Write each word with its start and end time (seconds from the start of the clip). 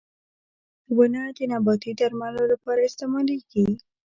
•ونه 0.95 1.21
د 1.37 1.39
نباتي 1.51 1.91
درملو 1.99 2.41
لپاره 2.51 2.79
استعمالېږي. 2.89 3.65